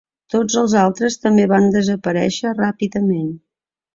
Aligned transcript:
Tots 0.33 0.53
els 0.61 0.71
altres 0.83 1.17
també 1.25 1.45
van 1.51 1.69
desaparèixer 1.75 2.55
ràpidament. 2.61 3.31